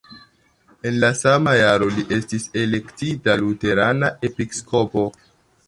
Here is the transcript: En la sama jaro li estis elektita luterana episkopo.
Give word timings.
En 0.91 0.95
la 1.03 1.11
sama 1.19 1.53
jaro 1.59 1.89
li 1.99 2.05
estis 2.17 2.49
elektita 2.63 3.37
luterana 3.45 4.13
episkopo. 4.31 5.09